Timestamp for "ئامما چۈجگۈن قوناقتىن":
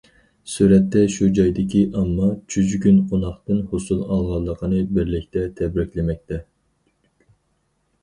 1.99-3.61